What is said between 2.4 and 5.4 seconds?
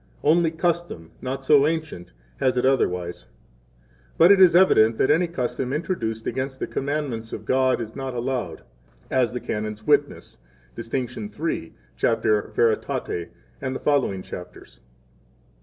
it otherwise. But it is evident 9 that any